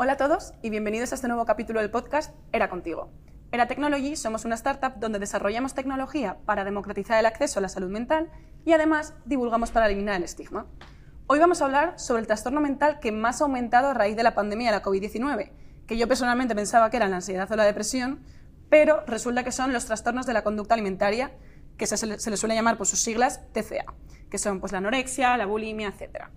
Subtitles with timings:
[0.00, 3.10] Hola a todos y bienvenidos a este nuevo capítulo del podcast Era Contigo.
[3.50, 7.90] Era Technology somos una startup donde desarrollamos tecnología para democratizar el acceso a la salud
[7.90, 8.30] mental
[8.64, 10.66] y además divulgamos para eliminar el estigma.
[11.26, 14.22] Hoy vamos a hablar sobre el trastorno mental que más ha aumentado a raíz de
[14.22, 15.50] la pandemia de la COVID-19,
[15.88, 18.20] que yo personalmente pensaba que era la ansiedad o la depresión,
[18.70, 21.32] pero resulta que son los trastornos de la conducta alimentaria,
[21.76, 23.92] que se, se les suele llamar por sus siglas TCA,
[24.30, 26.28] que son pues, la anorexia, la bulimia, etc.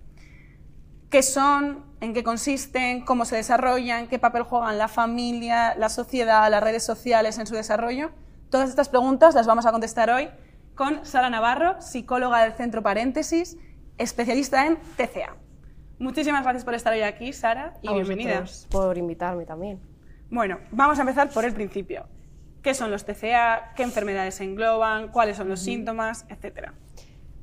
[1.12, 1.84] ¿Qué son?
[2.00, 3.04] ¿En qué consisten?
[3.04, 4.08] ¿Cómo se desarrollan?
[4.08, 8.12] ¿Qué papel juegan la familia, la sociedad, las redes sociales en su desarrollo?
[8.48, 10.30] Todas estas preguntas las vamos a contestar hoy
[10.74, 13.58] con Sara Navarro, psicóloga del Centro Paréntesis
[13.98, 15.36] especialista en TCA.
[15.98, 18.44] Muchísimas gracias por estar hoy aquí, Sara, y bienvenida.
[18.70, 19.80] por invitarme también.
[20.30, 22.06] Bueno, vamos a empezar por el principio.
[22.62, 23.74] ¿Qué son los TCA?
[23.76, 25.08] ¿Qué enfermedades se engloban?
[25.08, 26.24] ¿Cuáles son los síntomas?
[26.30, 26.72] Etcétera.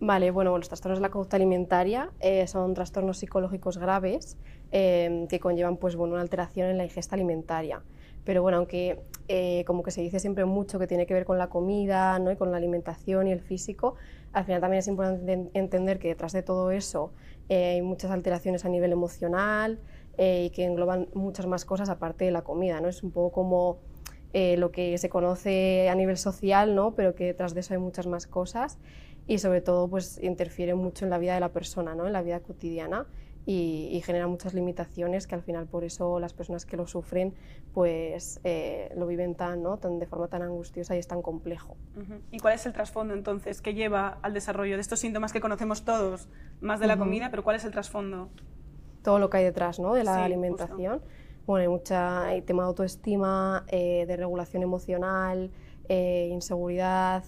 [0.01, 4.37] Vale, bueno, los trastornos de la conducta alimentaria eh, son trastornos psicológicos graves
[4.71, 7.81] eh, que conllevan pues, bueno, una alteración en la ingesta alimentaria.
[8.23, 11.37] Pero bueno, aunque eh, como que se dice siempre mucho que tiene que ver con
[11.37, 12.31] la comida ¿no?
[12.31, 13.95] y con la alimentación y el físico,
[14.31, 17.11] al final también es importante entender que detrás de todo eso
[17.49, 19.79] eh, hay muchas alteraciones a nivel emocional
[20.21, 22.81] y que engloban muchas más cosas aparte de la comida.
[22.81, 22.89] ¿no?
[22.89, 23.79] Es un poco como
[24.33, 26.93] lo que se conoce a nivel social, ¿no?
[26.93, 28.79] pero que detrás de eso hay muchas más cosas
[29.29, 32.07] y sobre todo pues interfiere mucho en la vida de la persona, ¿no?
[32.07, 33.05] en la vida cotidiana
[33.45, 37.35] y, genera muchas limitaciones que al final por eso las personas que lo sufren
[37.73, 39.77] pues eh, lo viven tan, ¿no?
[39.77, 41.77] tan, de forma tan angustiosa y es tan complejo.
[42.31, 45.85] ¿Y cuál es el trasfondo entonces que lleva al desarrollo de estos síntomas que conocemos
[45.85, 46.27] todos,
[46.59, 48.29] más de la comida, pero cuál es el trasfondo?
[49.03, 49.93] Todo lo que hay detrás ¿no?
[49.93, 51.03] de la alimentación.
[51.45, 55.51] Bueno, hay mucha hay tema de autoestima, eh, de regulación emocional,
[55.87, 57.23] eh, inseguridad,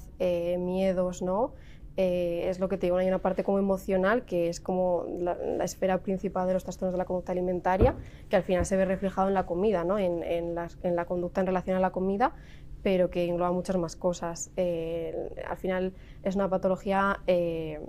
[0.57, 1.53] miedos, ¿no?
[1.97, 5.35] Eh, es lo que te digo, hay una parte como emocional, que es como la,
[5.63, 7.95] esfera principal de los trastornos de la conducta alimentaria,
[8.29, 9.99] que al final se ve reflejado en la comida, ¿no?
[9.99, 12.33] en, en, la, conducta en relación a la comida,
[12.81, 14.51] pero que engloba muchas más cosas.
[14.55, 15.93] Eh, al final
[16.23, 17.79] es una patología eh,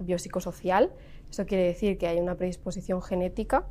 [0.00, 0.92] biopsicosocial,
[1.28, 3.66] eso quiere decir que hay una predisposición genética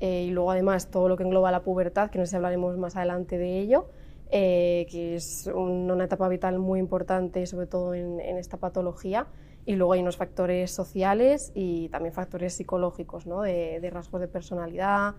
[0.00, 2.94] y luego además todo lo que engloba la pubertad, que no sé si hablaremos más
[2.94, 3.88] adelante de ello,
[4.30, 9.26] eh, que es una etapa vital muy importante, sobre todo en, esta patología.
[9.64, 13.42] Y luego hay unos factores sociales y también factores psicológicos, ¿no?
[13.42, 15.14] de, rasgos de personalidad,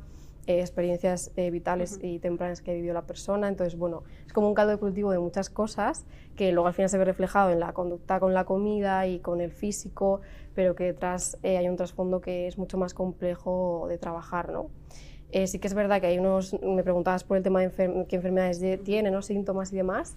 [0.47, 3.47] eh, experiencias eh, vitales y tempranas que ha vivido la persona.
[3.47, 6.05] Entonces, bueno, es como un caldo de cultivo de muchas cosas
[6.35, 9.41] que luego al final se ve reflejado en la conducta con la comida y con
[9.41, 10.21] el físico,
[10.55, 14.51] pero que detrás hay un trasfondo que es mucho más complejo de trabajar.
[14.51, 14.69] ¿no?
[15.31, 18.15] Eh, sí que es verdad que hay unos, me preguntabas por el tema de qué
[18.15, 19.21] enfermedades tiene, ¿no?
[19.21, 20.15] síntomas y demás.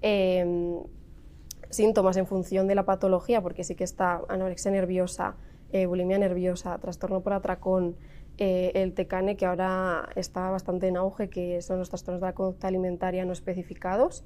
[0.00, 0.78] Em,
[1.70, 5.34] síntomas en función de la patología, porque sí que está anorexia nerviosa,
[5.72, 7.96] eh, bulimia nerviosa, trastorno por atracón,
[8.38, 12.34] eh, el TECANE, que ahora está bastante en auge, que son los trastornos de la
[12.34, 14.24] conducta alimentaria no especificados,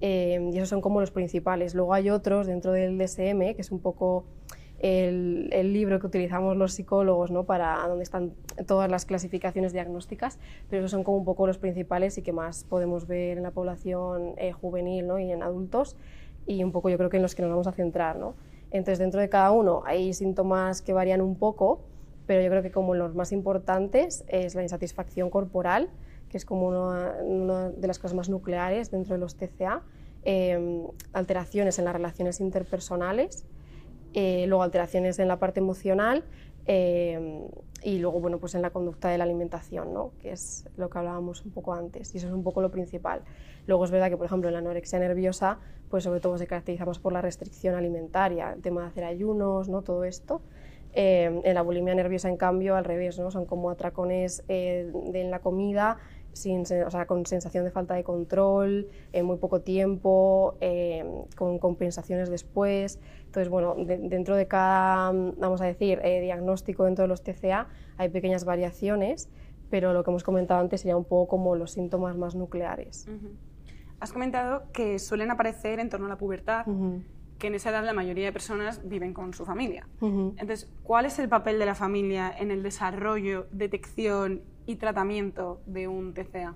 [0.00, 1.74] em, y esos son como los principales.
[1.74, 4.24] Luego hay otros dentro del DSM, que es un poco
[4.80, 7.44] el, libro que utilizamos los psicólogos, ¿no?
[7.44, 8.32] para donde están
[8.66, 12.64] todas las clasificaciones diagnósticas, pero esos son como un poco los principales y que más
[12.64, 15.18] podemos ver en la población eh, juvenil ¿no?
[15.18, 15.96] y en adultos,
[16.46, 18.16] y un poco yo creo que en los que nos vamos a centrar.
[18.16, 18.34] ¿no?
[18.70, 21.82] Entonces, dentro de cada uno hay síntomas que varían un poco,
[22.26, 25.90] pero yo creo que como los más importantes es la insatisfacción corporal,
[26.30, 29.82] que es como una, de las cosas más nucleares dentro de los TCA,
[30.22, 33.44] eh, alteraciones en las relaciones interpersonales,
[34.14, 36.24] eh, luego alteraciones en la parte emocional
[36.66, 37.46] eh,
[37.82, 40.12] y luego bueno, pues en la conducta de la alimentación, ¿no?
[40.20, 43.22] que es lo que hablábamos un poco antes, y eso es un poco lo principal.
[43.66, 46.98] Luego es verdad que, por ejemplo, en la anorexia nerviosa, pues sobre todo se caracterizamos
[46.98, 49.82] por la restricción alimentaria, el tema de hacer ayunos, ¿no?
[49.82, 50.42] todo esto.
[50.92, 53.30] Eh, en la bulimia nerviosa, en cambio, al revés, ¿no?
[53.30, 55.98] son como atracones de, en la comida,
[56.32, 60.56] sin, o sea, con sensación de falta de control, en muy poco tiempo,
[61.36, 63.00] con compensaciones después.
[63.26, 68.08] Entonces, bueno, dentro de cada, vamos a decir, eh, diagnóstico dentro de los TCA hay
[68.08, 69.28] pequeñas variaciones,
[69.70, 73.06] pero lo que hemos comentado antes sería un poco como los síntomas más nucleares.
[74.00, 76.64] Has comentado que suelen aparecer en torno a la pubertad,
[77.38, 79.86] que en esa edad la mayoría de personas viven con su familia.
[80.00, 85.88] Entonces, ¿cuál es el papel de la familia en el desarrollo, detección y tratamiento de
[85.88, 86.54] un TCA?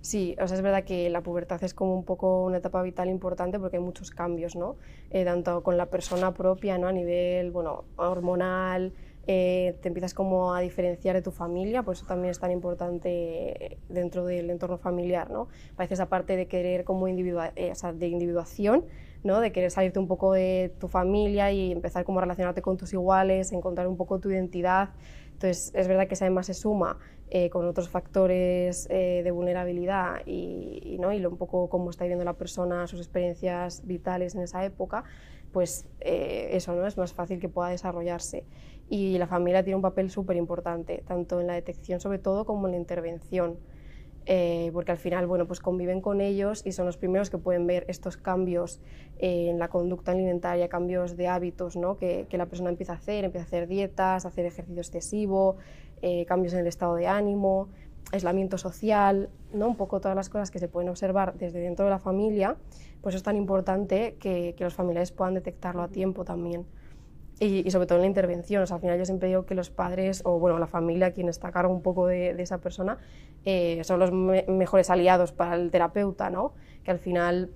[0.00, 3.08] Sí, o sea, es verdad que la pubertad es como un poco una etapa vital
[3.08, 4.76] importante porque hay muchos cambios, ¿no?
[5.10, 6.88] Eh, tanto con la persona propia, ¿no?
[6.88, 8.94] A nivel, bueno, hormonal,
[9.26, 13.78] eh, te empiezas como a diferenciar de tu familia, por eso también es tan importante
[13.88, 15.48] dentro del entorno familiar, ¿no?
[15.76, 18.86] A veces aparte de querer como individua eh, o sea, de individuación,
[19.22, 19.40] ¿no?
[19.40, 22.92] de querer salirte un poco de tu familia y empezar como a relacionarte con tus
[22.92, 24.90] iguales, encontrar un poco tu identidad.
[25.42, 26.98] Entonces, es verdad que esa además se suma
[27.30, 31.14] eh, con otros factores eh, de vulnerabilidad y, ¿no?
[31.14, 35.04] y un poco cómo está viviendo la persona, sus experiencias vitales en esa época,
[35.50, 36.86] pues eh, eso ¿no?
[36.86, 38.44] es más fácil que pueda desarrollarse.
[38.90, 42.66] Y la familia tiene un papel súper importante, tanto en la detección sobre todo como
[42.66, 43.56] en la intervención.
[44.26, 47.66] Eh, porque al final bueno, pues conviven con ellos y son los primeros que pueden
[47.66, 48.80] ver estos cambios
[49.18, 51.96] en la conducta alimentaria, cambios de hábitos ¿no?
[51.96, 55.56] que, que, la persona empieza a hacer, empieza a hacer dietas, a hacer ejercicio excesivo,
[56.02, 57.68] eh, cambios en el estado de ánimo,
[58.12, 59.68] aislamiento social, ¿no?
[59.68, 62.56] un poco todas las cosas que se pueden observar desde dentro de la familia,
[63.00, 66.66] pues es tan importante que, que los familiares puedan detectarlo a tiempo también.
[67.42, 68.62] Y, sobre todo en la intervención.
[68.62, 71.28] O sea, al final yo siempre digo que los padres o bueno, la familia, quien
[71.28, 72.98] está a cargo un poco de, esa persona,
[73.46, 76.52] eh, son los mejores aliados para el terapeuta, ¿no?
[76.84, 77.50] que al final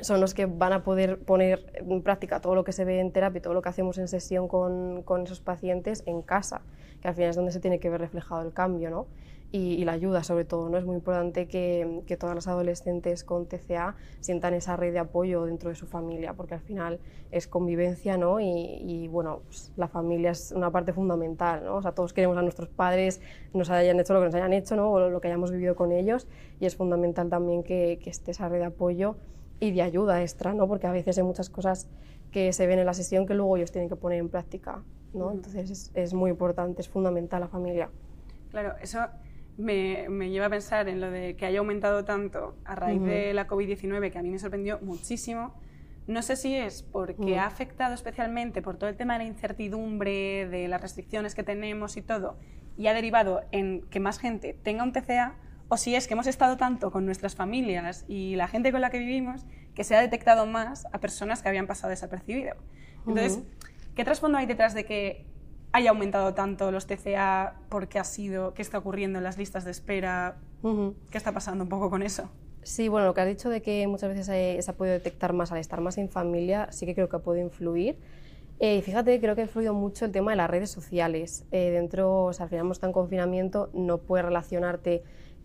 [0.00, 3.12] son los que van a poder poner en práctica todo lo que se ve en
[3.12, 6.62] terapia, todo lo que hacemos en sesión con, con esos pacientes en casa,
[7.00, 8.90] que al final es donde se tiene que ver reflejado el cambio.
[8.90, 9.06] ¿no?
[9.52, 10.68] Y, la ayuda sobre todo.
[10.68, 10.78] ¿no?
[10.78, 15.44] Es muy importante que, que, todas las adolescentes con TCA sientan esa red de apoyo
[15.44, 16.98] dentro de su familia, porque al final
[17.30, 18.40] es convivencia ¿no?
[18.40, 21.64] y, y bueno, pues, la familia es una parte fundamental.
[21.64, 21.76] ¿no?
[21.76, 23.20] O sea, todos queremos a nuestros padres,
[23.52, 24.90] nos hayan hecho lo que nos hayan hecho ¿no?
[24.90, 26.26] o lo que hayamos vivido con ellos
[26.58, 29.16] y es fundamental también que, que esté esa red de apoyo
[29.60, 30.66] y de ayuda extra, ¿no?
[30.66, 31.88] porque a veces hay muchas cosas
[32.32, 34.82] que se ven en la sesión que luego ellos tienen que poner en práctica.
[35.12, 35.30] ¿no?
[35.30, 37.88] Entonces es, es muy importante, es fundamental la familia.
[38.50, 38.98] Claro, eso
[39.56, 43.32] me, me, lleva a pensar en lo de que haya aumentado tanto a raíz de
[43.34, 45.54] la COVID-19, que a mí me sorprendió muchísimo.
[46.06, 50.46] No sé si es porque ha afectado especialmente por todo el tema de la incertidumbre,
[50.48, 52.36] de las restricciones que tenemos y todo,
[52.76, 55.36] y ha derivado en que más gente tenga un TCA,
[55.68, 58.90] o si es que hemos estado tanto con nuestras familias y la gente con la
[58.90, 62.54] que vivimos que se ha detectado más a personas que habían pasado desapercibido.
[63.06, 63.42] Entonces,
[63.94, 65.24] ¿qué trasfondo hay detrás de que
[65.74, 69.64] haya aumentado tanto los TCA, por qué ha sido, qué está ocurriendo en las listas
[69.64, 72.30] de espera, qué está pasando un poco con eso.
[72.62, 74.26] Sí, bueno, lo que has dicho de que muchas veces
[74.64, 77.18] se ha podido detectar más al estar más en familia, sí que creo que ha
[77.18, 77.98] podido influir.
[78.60, 81.44] Eh, fíjate, creo que ha influido mucho el tema de las redes sociales.
[81.50, 85.02] Eh, dentro, o sea, al final estamos en confinamiento, no puedes relacionarte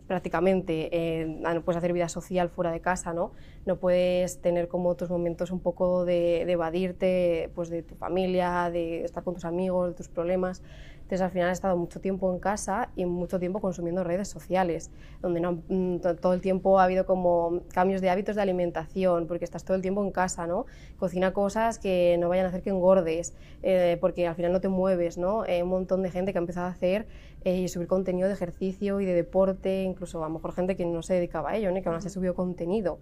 [0.09, 3.31] prácticamente, eh, no puedes hacer vida social fuera de casa, ¿no?
[3.67, 8.71] No puedes tener como tus momentos un poco de, de, evadirte pues, de tu familia,
[8.73, 10.63] de estar con tus amigos, de tus problemas.
[11.09, 14.91] Entonces al final he estado mucho tiempo en casa y mucho tiempo consumiendo redes sociales,
[15.23, 19.43] donde no, mm, todo el tiempo ha habido como cambios de hábitos de alimentación, porque
[19.43, 20.67] estás todo el tiempo en casa, ¿no?
[20.99, 23.33] Cocina cosas que no vayan a hacer que engordes,
[23.63, 25.47] eh, porque al final no te mueves, ¿no?
[25.47, 27.07] Eh, un montón de gente que ha empezado a hacer
[27.43, 30.85] eh, y subir contenido de ejercicio y de deporte, incluso a lo mejor gente que
[30.85, 31.81] no se dedicaba a ello, ¿no?
[31.81, 32.99] que aún así subió contenido.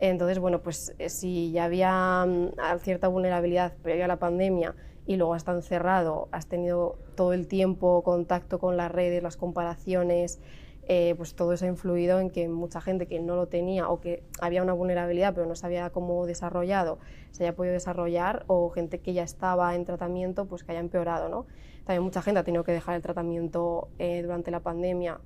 [0.00, 4.74] Entonces, bueno, pues si ya había mm, cierta vulnerabilidad previa a la pandemia
[5.08, 9.38] y luego has estado encerrado, has tenido todo el tiempo contacto con las redes, las
[9.38, 10.38] comparaciones,
[10.86, 14.00] eh, pues todo eso ha influido en que mucha gente que no lo tenía o
[14.00, 16.98] que había una vulnerabilidad pero no sabía cómo desarrollado
[17.30, 21.28] se haya podido desarrollar o gente que ya estaba en tratamiento pues que haya empeorado.
[21.28, 21.46] ¿no?
[21.84, 25.20] También mucha gente ha tenido que dejar el tratamiento eh, durante la pandemia.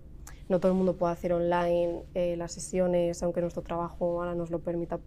[0.49, 4.51] No todo el mundo puede hacer online eh, las sesiones, aunque nuestro trabajo ahora nos
[4.51, 4.99] lo permita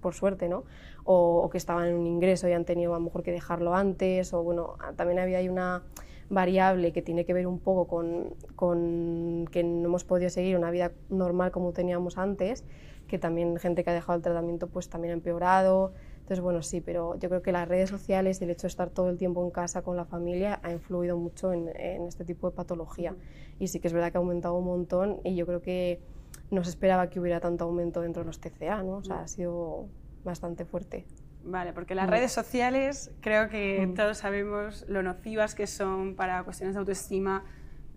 [0.00, 0.64] por suerte, ¿no?
[1.04, 4.32] O, que estaban en un ingreso y han tenido a lo mejor que dejarlo antes,
[4.32, 5.82] o bueno, también había ahí una
[6.30, 10.70] variable que tiene que ver un poco con, con, que no hemos podido seguir una
[10.70, 12.64] vida normal como teníamos antes,
[13.06, 15.92] que también gente que ha dejado el tratamiento pues también ha empeorado.
[16.28, 18.90] Entonces, bueno, sí, pero yo creo que las redes sociales y el hecho de estar
[18.90, 22.50] todo el tiempo en casa con la familia ha influido mucho en, en este tipo
[22.50, 23.16] de patología.
[23.58, 26.02] Y sí que es verdad que ha aumentado un montón y yo creo que
[26.50, 28.98] no se esperaba que hubiera tanto aumento dentro de los TCA, ¿no?
[28.98, 29.86] O sea, ha sido
[30.22, 31.06] bastante fuerte.
[31.44, 32.10] Vale, porque las mm.
[32.10, 33.94] redes sociales creo que mm.
[33.94, 37.42] todos sabemos lo nocivas que son para cuestiones de autoestima.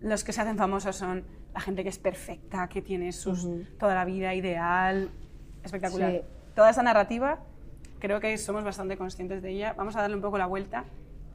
[0.00, 3.46] Los que se hacen famosos son la gente que es perfecta, que tiene sus,
[3.78, 5.10] toda la vida ideal,
[5.62, 6.22] espectacular.
[6.54, 7.40] Toda esa narrativa
[8.02, 9.74] creo que somos bastante conscientes de ella.
[9.78, 10.86] Vamos a darle un poco la vuelta.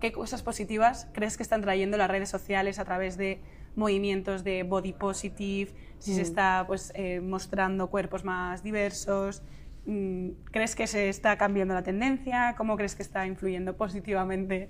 [0.01, 3.39] ¿Qué cosas positivas crees que están trayendo las redes sociales a través de
[3.77, 6.23] movimientos de body positive, si se mm.
[6.23, 9.43] está pues, eh, mostrando cuerpos más diversos.
[9.85, 12.55] Mm, ¿Crees que se está cambiando la tendencia?
[12.57, 14.69] ¿Cómo crees que está influyendo positivamente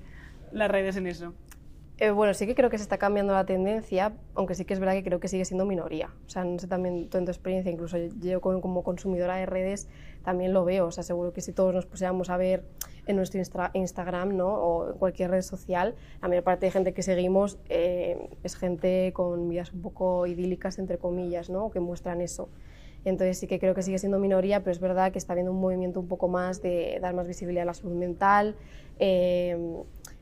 [0.52, 1.34] las redes en eso?
[2.00, 4.80] Eh, bueno, sí que creo que se está cambiando la tendencia, aunque sí que es
[4.80, 6.12] verdad que creo que sigue siendo minoría.
[6.28, 9.88] O sea, no sé también tú tu experiencia, incluso yo como consumidora de redes
[10.24, 10.86] también lo veo.
[10.86, 12.64] O sea, seguro que si todos nos pusiéramos a ver
[13.08, 13.42] en nuestro
[13.74, 14.50] Instagram ¿no?
[14.50, 19.12] o en cualquier red social, la mayor parte de gente que seguimos eh, es gente
[19.14, 21.72] con vidas un poco idílicas, entre comillas, ¿no?
[21.72, 22.50] que muestran eso.
[23.06, 25.62] Entonces sí que creo que sigue siendo minoría, pero es verdad que está habiendo un
[25.62, 28.56] movimiento un poco más de dar más visibilidad a la salud mental.
[29.00, 29.58] Eh,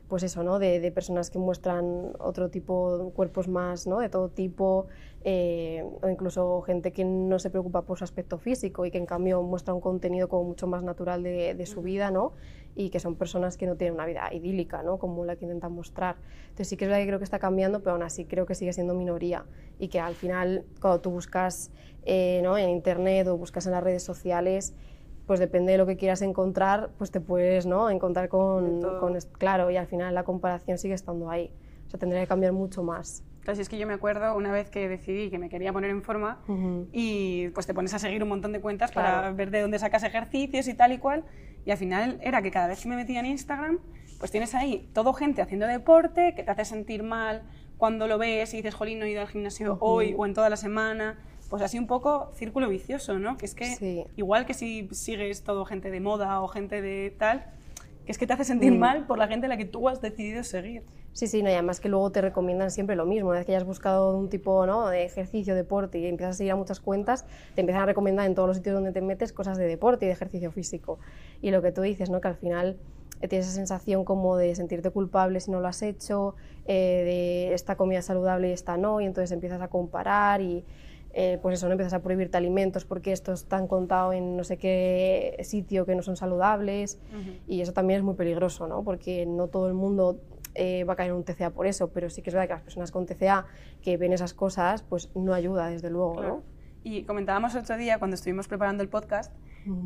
[0.08, 0.58] pues eso, ¿no?
[0.58, 3.98] De, personas que muestran otro tipo, cuerpos más, ¿no?
[3.98, 4.86] De todo tipo,
[5.24, 9.06] eh, o incluso gente que no se preocupa por su aspecto físico y que en
[9.06, 12.34] cambio muestra un contenido como mucho más natural de, su vida, ¿no?
[12.76, 14.98] Y que son personas que no tienen una vida idílica, ¿no?
[14.98, 16.16] Como la que intentan mostrar.
[16.44, 18.54] Entonces sí que es verdad que creo que está cambiando, pero aún así creo que
[18.54, 19.44] sigue siendo minoría
[19.78, 21.72] y que al final cuando tú buscas
[22.04, 22.56] eh, ¿no?
[22.56, 24.74] en internet o buscas en las redes sociales,
[25.26, 27.90] pues depende de lo que quieras encontrar, pues te puedes ¿no?
[27.90, 31.50] encontrar con, con, Claro, y al final la comparación sigue estando ahí.
[31.86, 33.24] O sea, tendría que cambiar mucho más.
[33.40, 36.02] Entonces, es que yo me acuerdo una vez que decidí que me quería poner en
[36.02, 36.40] forma
[36.92, 40.02] y pues te pones a seguir un montón de cuentas para ver de dónde sacas
[40.02, 41.24] ejercicios y tal y cual.
[41.64, 43.78] Y al final era que cada vez que me metía en Instagram,
[44.18, 47.42] pues tienes ahí todo gente haciendo deporte que te hace sentir mal
[47.76, 50.50] cuando lo ves y dices, jolín, no he ido al gimnasio hoy o en toda
[50.50, 53.36] la semana pues así un poco círculo vicioso, ¿no?
[53.36, 57.46] Que es que igual que si sigues todo gente de moda o gente de tal,
[58.04, 58.78] que es que te hace sentir mm.
[58.78, 60.82] mal por la gente a la que tú has decidido seguir.
[61.12, 63.30] Sí, sí, no, y además que luego te recomiendan siempre lo mismo.
[63.30, 64.88] Una vez que hayas buscado un tipo ¿no?
[64.88, 67.24] de ejercicio, deporte y empiezas a seguir a muchas cuentas,
[67.54, 70.08] te empiezan a recomendar en todos los sitios donde te metes cosas de deporte y
[70.08, 70.98] de ejercicio físico.
[71.40, 72.20] Y lo que tú dices, ¿no?
[72.20, 72.76] que al final
[73.22, 76.34] eh, tienes esa sensación como de sentirte culpable si no lo has hecho,
[76.66, 77.02] eh,
[77.48, 80.64] de esta comida saludable y esta no, y entonces empiezas a comparar y
[81.18, 84.58] eh, pues eso, no empiezas a prohibirte alimentos porque estos están contados en no sé
[84.58, 86.98] qué sitio que no son saludables
[87.48, 88.84] y eso también es muy peligroso, ¿no?
[88.84, 90.20] Porque no todo el mundo
[90.54, 92.52] eh, va a caer en un TCA por eso, pero sí que es verdad que
[92.52, 93.46] las personas con TCA
[93.80, 96.42] que ven esas cosas, pues no ayuda, desde luego, ¿no?
[96.84, 99.32] Y comentábamos otro día, cuando estuvimos preparando el podcast,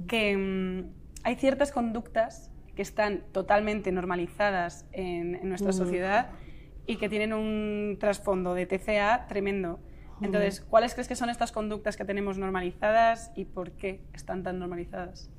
[0.08, 0.90] que mm,
[1.22, 6.30] hay ciertas conductas que están totalmente normalizadas en, nuestra sociedad
[6.86, 9.78] y que tienen un trasfondo de TCA tremendo.
[10.22, 14.58] Entonces, ¿cuáles crees que son estas conductas que tenemos normalizadas y por qué están tan
[14.58, 15.30] normalizadas?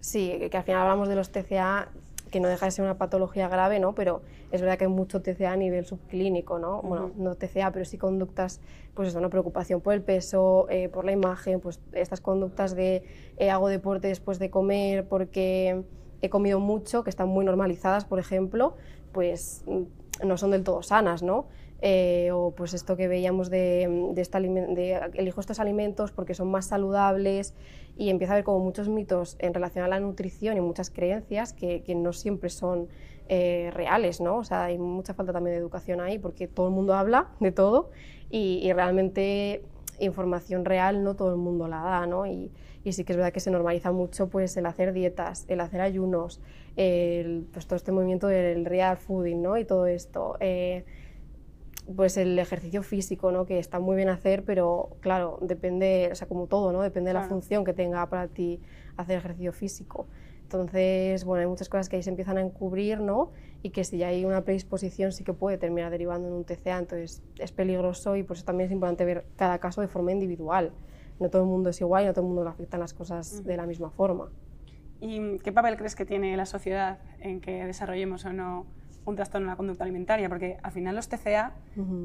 [0.00, 1.88] Sí, que al final hablamos de los TCA,
[2.30, 3.94] que no deja de ser una patología grave, ¿no?
[3.94, 6.82] Pero es verdad que hay mucho TCA a nivel subclínico, ¿no?
[6.82, 8.60] Bueno, no TCA, pero sí conductas,
[8.94, 13.02] pues eso, una preocupación por el peso, eh, por la imagen, pues estas conductas de
[13.38, 15.82] eh, hago deporte después de comer porque
[16.20, 18.76] he comido mucho, que están muy normalizadas, por ejemplo,
[19.12, 21.46] pues mm, no son del todo sanas, ¿no?
[21.80, 26.66] Eh, o pues esto que veíamos de, esta, de, elijo estos alimentos porque son más
[26.66, 27.54] saludables
[27.96, 31.52] y empieza a haber como muchos mitos en relación a la nutrición y muchas creencias
[31.52, 32.88] que, no siempre son
[33.28, 34.38] eh, reales, ¿no?
[34.38, 37.52] O sea, hay mucha falta también de educación ahí porque todo el mundo habla de
[37.52, 37.90] todo
[38.28, 39.62] y, y realmente
[40.00, 42.26] información real no todo el mundo la da, ¿no?
[42.26, 42.50] Y,
[42.84, 45.80] y, sí que es verdad que se normaliza mucho pues el hacer dietas, el hacer
[45.80, 46.40] ayunos,
[46.76, 49.58] el, pues todo este movimiento del real fooding, ¿no?
[49.58, 50.36] Y todo esto.
[50.40, 50.84] Eh,
[51.94, 53.46] pues el ejercicio físico, ¿no?
[53.46, 56.82] que está muy bien hacer, pero claro, depende, o sea, como todo, ¿no?
[56.82, 58.60] depende de la función que tenga para ti
[58.96, 60.06] hacer ejercicio físico.
[60.42, 63.32] Entonces, bueno, hay muchas cosas que ahí se empiezan a encubrir, ¿no?
[63.62, 66.78] Y que si ya hay una predisposición sí que puede terminar derivando en un TCA,
[66.78, 70.72] entonces es peligroso y por eso también es importante ver cada caso de forma individual.
[71.20, 73.44] No todo el mundo es igual y no todo el mundo le afectan las cosas
[73.44, 74.30] de la misma forma.
[75.00, 78.66] ¿Y qué papel crees que tiene la sociedad en que desarrollemos o no
[79.10, 81.54] un trastorno en la conducta alimentaria, porque al final los TCA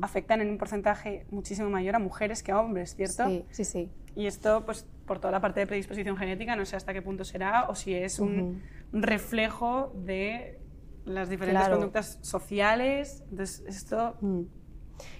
[0.01, 3.27] afectan en un porcentaje muchísimo mayor a mujeres que a hombres, ¿cierto?
[3.27, 3.89] Sí, sí, sí.
[4.15, 7.23] Y esto, pues, por toda la parte de predisposición genética, no sé hasta qué punto
[7.23, 10.59] será o si es un, reflejo de
[11.05, 13.23] las diferentes conductas sociales.
[13.29, 14.17] Entonces, esto...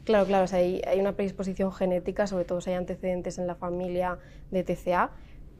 [0.06, 3.48] Claro, claro, o sea, hay, hay, una predisposición genética, sobre todo si hay antecedentes en
[3.48, 4.20] la familia
[4.52, 5.12] de TCA,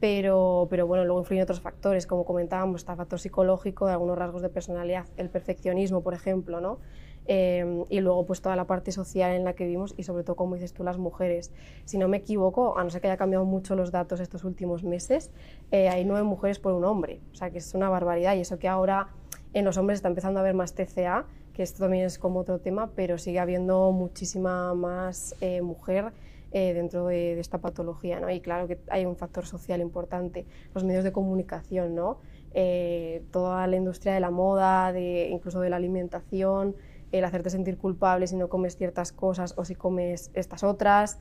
[0.04, 4.42] pero, pero bueno, luego influyen otros factores, como comentábamos, está el factor psicológico, algunos rasgos
[4.42, 6.78] de personalidad, el perfeccionismo, por ejemplo, ¿no?
[7.24, 10.36] Eh, y luego pues toda la parte social en la que vivimos y sobre todo,
[10.36, 11.54] como dices tú, las mujeres.
[11.86, 14.84] Si no me equivoco, a no ser que haya cambiado mucho los datos estos últimos
[14.84, 15.30] meses,
[15.70, 18.58] eh, hay nueve mujeres por un hombre, o sea que es una barbaridad y eso
[18.58, 19.08] que ahora
[19.54, 22.58] en los hombres está empezando a haber más TCA, que esto también es como otro
[22.58, 26.12] tema, pero sigue habiendo muchísima más eh, mujer
[26.56, 28.20] eh, dentro de, esta patología.
[28.20, 28.30] ¿no?
[28.30, 32.20] Y claro que hay un factor social importante, los medios de comunicación, ¿no?
[32.52, 36.76] Eh, toda la industria de la moda, de, incluso de la alimentación,
[37.10, 41.18] el hacerte sentir culpable si no comes ciertas cosas o si comes estas otras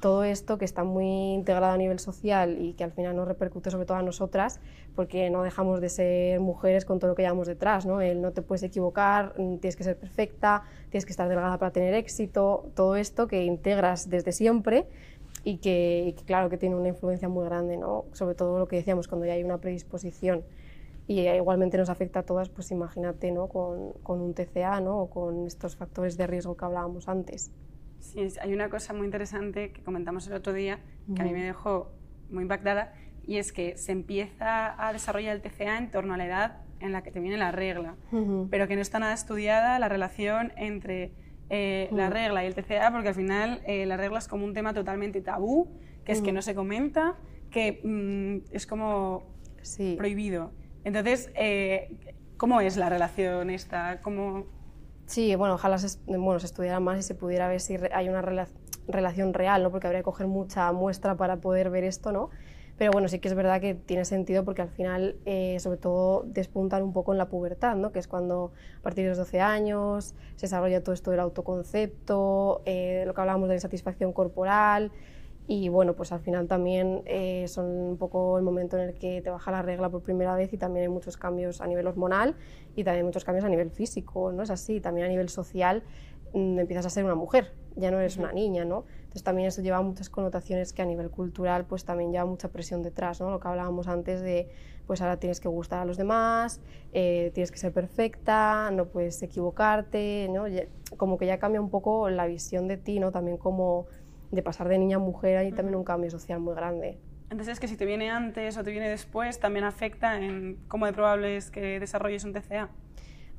[0.00, 3.70] todo esto que está muy integrado a nivel social y que al final nos repercute
[3.70, 4.60] sobre todo a nosotras,
[4.94, 8.00] porque no dejamos de ser mujeres con todo lo que llevamos detrás, ¿no?
[8.00, 11.72] El no te puedes equivocar, mm, tienes que ser perfecta, tienes que estar delgada para
[11.72, 14.86] tener éxito, todo esto que integras desde siempre
[15.44, 18.04] y que, claro que tiene una influencia muy grande, ¿no?
[18.12, 20.44] Sobre todo lo que decíamos cuando ya hay una predisposición
[21.06, 23.46] y igualmente nos afecta a todas, pues imagínate, ¿no?
[23.46, 24.98] Con, con un TCA, ¿no?
[25.02, 27.52] O con estos factores de riesgo que hablábamos antes.
[28.12, 30.80] Sí, hay una cosa muy interesante que comentamos el otro día
[31.14, 31.92] que a mí me dejó
[32.30, 32.92] muy impactada,
[33.24, 36.92] y es que se empieza a desarrollar el TCA en torno a la edad en
[36.92, 37.96] la que te viene la regla,
[38.50, 41.12] pero que no está nada estudiada la relación entre
[41.48, 44.52] eh, la regla y el TCA, porque al final eh, la regla es como un
[44.52, 45.68] tema totalmente tabú,
[46.04, 47.16] que es que no se comenta,
[47.50, 49.34] que mm, es como
[49.96, 50.52] prohibido.
[50.84, 51.96] Entonces, eh,
[52.36, 54.00] ¿cómo es la relación esta?
[54.02, 54.46] ¿Cómo...
[55.06, 58.22] Sí, bueno, ojalá se, bueno, se estudiara más y se pudiera ver si hay una
[58.88, 59.70] relación real, ¿no?
[59.70, 62.30] porque habría que coger mucha muestra para poder ver esto, ¿no?
[62.76, 66.24] Pero bueno, sí que es verdad que tiene sentido porque al final, eh, sobre todo,
[66.26, 67.90] despuntan un poco en la pubertad, ¿no?
[67.90, 72.60] que es cuando a partir de los 12 años se desarrolla todo esto del autoconcepto,
[72.66, 74.92] eh, lo que hablábamos de la insatisfacción corporal.
[75.48, 79.22] Y bueno, pues al final también eh, son un poco el momento en el que
[79.22, 82.34] te baja la regla por primera vez y también hay muchos cambios a nivel hormonal
[82.74, 84.42] y también muchos cambios a nivel físico, ¿no?
[84.42, 85.84] Es así, también a nivel social
[86.34, 88.86] mm, empiezas a ser una mujer, ya no eres una niña, ¿no?
[89.02, 92.82] Entonces también eso lleva muchas connotaciones que a nivel cultural pues también lleva mucha presión
[92.82, 93.30] detrás, ¿no?
[93.30, 94.48] Lo que hablábamos antes de
[94.86, 96.60] pues ahora tienes que gustar a los demás,
[96.92, 100.44] eh, tienes que ser perfecta, no puedes equivocarte, ¿no?
[100.96, 103.10] Como que ya cambia un poco la visión de ti, ¿no?
[103.10, 103.86] También como
[104.30, 106.98] de pasar de niña a mujer hay también un cambio social muy grande.
[107.30, 110.86] Entonces es que si te viene antes o te viene después también afecta en cómo
[110.86, 112.70] de probable es que desarrolles un TCA.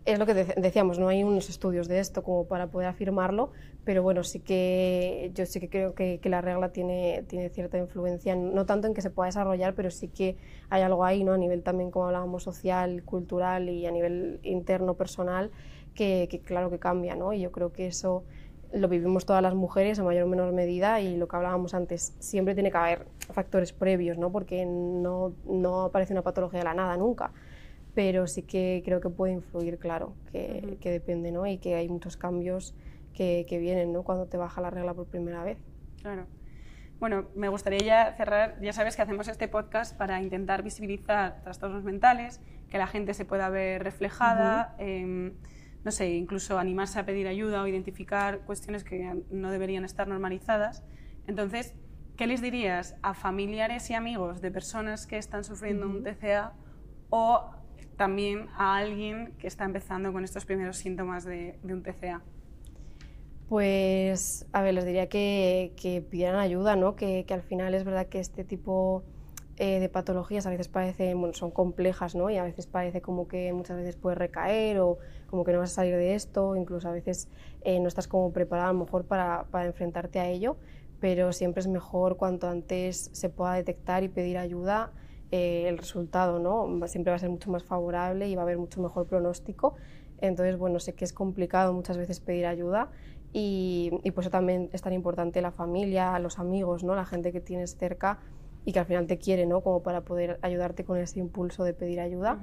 [0.07, 3.51] Es lo que decíamos, no hay unos estudios de esto como para poder afirmarlo,
[3.83, 7.77] pero bueno, sí que yo sí que creo que, que, la regla tiene, tiene cierta
[7.77, 10.37] influencia, no tanto en que se pueda desarrollar, pero sí que
[10.69, 11.33] hay algo ahí, ¿no?
[11.33, 15.51] a nivel también, como hablábamos, social, cultural y a nivel interno, personal,
[15.93, 17.33] que, que claro que cambia, ¿no?
[17.33, 18.23] y yo creo que eso
[18.73, 22.15] lo vivimos todas las mujeres a mayor o menor medida y lo que hablábamos antes,
[22.19, 24.31] siempre tiene que haber factores previos, ¿no?
[24.31, 27.31] porque no, no aparece una patología de la nada nunca,
[27.93, 31.47] pero sí que creo que puede influir, claro, que, que depende ¿no?
[31.47, 32.75] y que hay muchos cambios
[33.13, 34.03] que, que, vienen ¿no?
[34.03, 35.57] cuando te baja la regla por primera vez.
[36.01, 36.25] Claro.
[36.99, 41.83] Bueno, me gustaría ya cerrar, ya sabes que hacemos este podcast para intentar visibilizar trastornos
[41.83, 44.75] mentales, que la gente se pueda ver reflejada
[45.87, 50.83] no sé, incluso animarse a pedir ayuda o identificar cuestiones que no deberían estar normalizadas.
[51.27, 51.75] Entonces,
[52.17, 56.51] ¿qué les dirías a familiares y amigos de personas que están sufriendo un TCA
[57.09, 57.51] o
[57.95, 62.21] también a alguien que está empezando con estos primeros síntomas de, un TCA?
[63.47, 66.97] Pues, a ver, les diría que, que pidieran ayuda, ¿no?
[66.97, 69.05] Que, que, al final es verdad que este tipo
[69.55, 72.29] eh, de patologías a veces parece, bueno, son complejas, ¿no?
[72.29, 74.97] Y a veces parece como que muchas veces puede recaer o
[75.27, 77.29] como que no vas a salir de esto, incluso a veces
[77.61, 80.57] eh, no estás como preparada a lo mejor para, para, enfrentarte a ello,
[80.99, 84.91] pero siempre es mejor cuanto antes se pueda detectar y pedir ayuda,
[85.31, 86.87] eh, el resultado, ¿no?
[86.87, 89.75] Siempre va a ser mucho más favorable y va a haber mucho mejor pronóstico.
[90.19, 92.89] Entonces, bueno, sé que es complicado muchas veces pedir ayuda
[93.33, 96.95] y, y por eso también es tan importante la familia, los amigos, ¿no?
[96.95, 98.19] La gente que tienes cerca
[98.67, 99.61] y que al final te quiere, ¿no?
[99.61, 102.37] Como para poder ayudarte con ese impulso de pedir ayuda.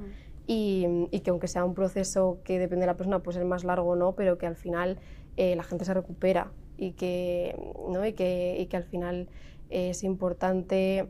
[0.47, 3.65] Y, y, que aunque sea un proceso que depende de la persona, pues es más
[3.65, 4.99] largo o no, pero que al final
[5.37, 7.57] eh, la gente se recupera y que,
[7.89, 8.05] ¿no?
[8.05, 9.29] y que, y que al final
[9.71, 11.09] es importante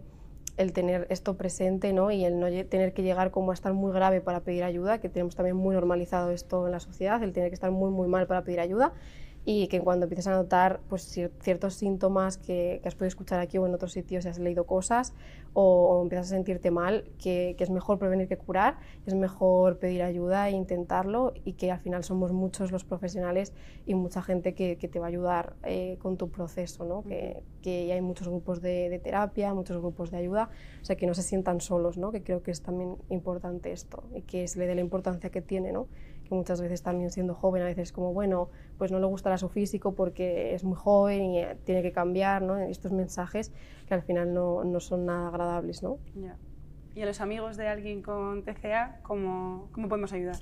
[0.57, 2.13] el tener esto presente ¿no?
[2.13, 5.09] y el no tener que llegar como a estar muy grave para pedir ayuda, que
[5.09, 8.27] tenemos también muy normalizado esto en la sociedad, el tener que estar muy muy mal
[8.27, 8.93] para pedir ayuda
[9.47, 11.03] y que cuando empieces a notar pues,
[11.41, 14.65] ciertos síntomas que, que, has podido escuchar aquí o en otros sitios si has leído
[14.65, 15.13] cosas
[15.53, 20.03] o, empiezas a sentirte mal, que, que, es mejor prevenir que curar, es mejor pedir
[20.03, 23.53] ayuda e intentarlo y que al final somos muchos los profesionales
[23.87, 27.05] y mucha gente que, que te va a ayudar eh, con tu proceso, ¿no?
[27.05, 31.07] que, que hay muchos grupos de, de, terapia, muchos grupos de ayuda, o sea que
[31.07, 32.11] no se sientan solos, ¿no?
[32.11, 35.43] que creo que es también importante esto y que se le dé la importancia que
[35.43, 35.71] tiene.
[35.71, 35.87] ¿no?
[36.35, 39.49] Que muchas veces también siendo joven, a veces como, bueno, pues no le gustará su
[39.49, 42.59] físico porque es muy joven y eh, tiene que cambiar, ¿no?
[42.59, 43.53] Estos mensajes
[43.87, 45.99] que al final no, no son nada agradables, ¿no?
[46.95, 50.37] ¿Y a los amigos de alguien con TCA, cómo, cómo podemos ayudar?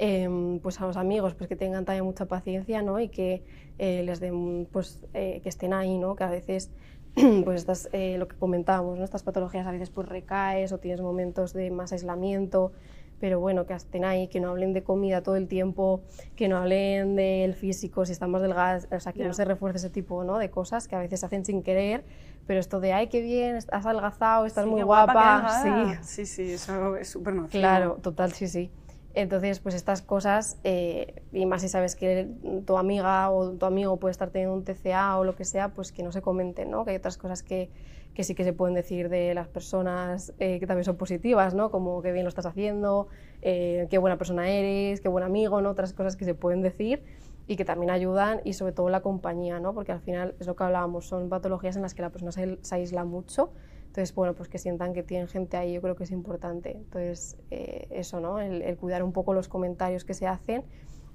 [0.00, 3.00] Eh, pues a los amigos pues que tengan también mucha paciencia ¿no?
[3.00, 3.42] y que
[3.78, 6.14] eh, les den pues eh, que estén ahí ¿no?
[6.14, 6.70] que a veces
[7.44, 9.04] pues estas, eh, lo que comentábamos ¿no?
[9.04, 12.72] estas patologías a veces pues recaes o tienes momentos de más aislamiento
[13.20, 16.02] pero bueno, que estén ahí, que no hablen de comida todo el tiempo,
[16.36, 19.78] que no hablen del físico, si están más delgadas, o sea, que no se refuerce
[19.78, 20.38] ese tipo ¿no?
[20.38, 22.04] de cosas que a veces se hacen sin querer,
[22.46, 26.24] pero esto de, ay, qué bien, has adelgazado, estás muy guapa, sí.
[26.24, 27.60] Sí, sí, eso es súper nocivo.
[27.60, 28.70] Claro, total, sí, sí.
[29.18, 32.28] Entonces, pues estas cosas, eh, y más si sabes que
[32.64, 35.90] tu amiga o tu amigo puede estar teniendo un TCA o lo que sea, pues
[35.90, 36.84] que no se comenten, ¿no?
[36.84, 37.68] Que hay otras cosas que,
[38.14, 41.72] que sí que se pueden decir de las personas eh, que también son positivas, ¿no?
[41.72, 43.08] Como qué bien lo estás haciendo,
[43.42, 45.70] eh, qué buena persona eres, qué buen amigo, ¿no?
[45.70, 47.02] Otras cosas que se pueden decir
[47.48, 49.74] y que también ayudan y sobre todo la compañía, ¿no?
[49.74, 52.58] porque al final es lo que hablábamos, son patologías en las que la persona se,
[52.70, 53.50] aísla mucho,
[53.98, 57.36] entonces bueno, pues que sientan que tienen gente ahí yo creo que es importante, entonces
[57.50, 58.38] eh, eso, ¿no?
[58.38, 60.62] El, cuidar un poco los comentarios que se hacen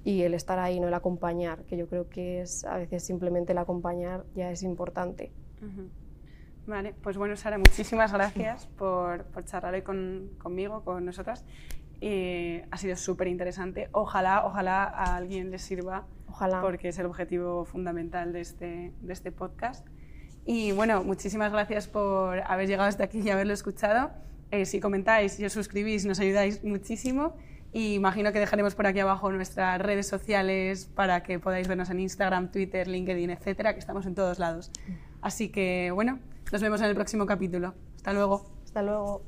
[0.04, 3.52] y el estar ahí, no el acompañar, que yo creo que es a veces simplemente
[3.52, 5.32] el acompañar ya es importante.
[6.66, 11.46] Vale, pues bueno, Sara, muchísimas gracias por, por charlar hoy con, conmigo, con nosotras.
[12.02, 13.88] Eh, ha sido súper interesante.
[13.92, 16.60] Ojalá, ojalá a alguien le sirva, ojalá.
[16.60, 19.88] porque es el objetivo fundamental de este, de este podcast.
[20.46, 24.10] Y bueno, muchísimas gracias por haber llegado hasta aquí y haberlo escuchado.
[24.50, 27.34] Eh, si comentáis, si os suscribís, nos ayudáis muchísimo.
[27.72, 31.98] Y imagino que dejaremos por aquí abajo nuestras redes sociales para que podáis vernos en
[31.98, 34.70] Instagram, Twitter, LinkedIn, etcétera, que estamos en todos lados.
[35.22, 36.20] Así que bueno,
[36.52, 37.74] nos vemos en el próximo capítulo.
[37.96, 38.46] Hasta luego.
[38.64, 39.22] Hasta luego.